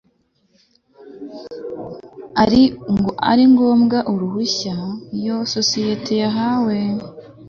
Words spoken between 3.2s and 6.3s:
ari ngombwako uruhushya iyo sosiyete